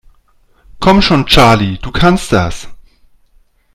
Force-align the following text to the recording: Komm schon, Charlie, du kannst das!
Komm 0.79 1.03
schon, 1.03 1.27
Charlie, 1.27 1.77
du 1.77 1.91
kannst 1.91 2.31
das! 2.31 2.67